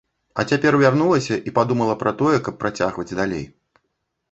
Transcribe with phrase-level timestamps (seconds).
[0.39, 3.49] А цяпер вярнулася і падумала пра тое, каб працягваць далей.